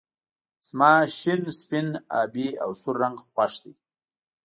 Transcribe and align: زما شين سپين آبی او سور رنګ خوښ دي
زما 0.67 0.91
شين 1.17 1.41
سپين 1.59 1.87
آبی 2.19 2.47
او 2.63 2.71
سور 2.81 2.95
رنګ 3.01 3.17
خوښ 3.25 3.53
دي 3.63 3.73